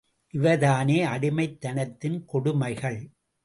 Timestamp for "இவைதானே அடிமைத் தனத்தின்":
0.33-2.25